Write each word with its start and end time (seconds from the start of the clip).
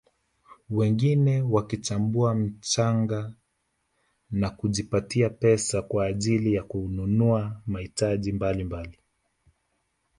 Wengine 0.69 1.41
wakichambua 1.41 2.35
mchanga 2.35 3.33
na 4.31 4.49
kujipatia 4.49 5.29
pesa 5.29 5.81
kwa 5.81 6.05
ajili 6.05 6.53
ya 6.53 6.63
kununua 6.63 7.61
mahitaji 7.65 8.31
mbalimbali 8.31 8.99